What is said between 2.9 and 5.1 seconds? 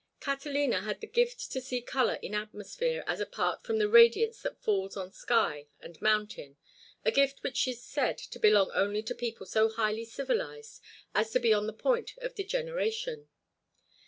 as apart from the radiance that falls